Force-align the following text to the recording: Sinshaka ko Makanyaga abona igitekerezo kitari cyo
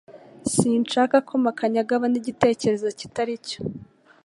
Sinshaka 0.53 1.15
ko 1.27 1.33
Makanyaga 1.45 1.91
abona 1.95 2.15
igitekerezo 2.21 2.87
kitari 2.99 3.33
cyo 3.47 3.59